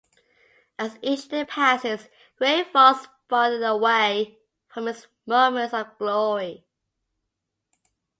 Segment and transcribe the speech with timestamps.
[0.79, 2.09] As each day passes,
[2.39, 6.65] Grey falls farther away from his moments of glory.